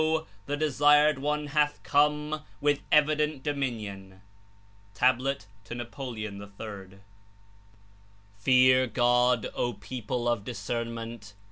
[0.47, 4.21] The Desired One hath come with evident Dominion.'
[4.95, 5.19] (Tab.
[5.65, 7.01] to Napoleon III.)
[8.39, 11.35] "Fear God, O people of discernment.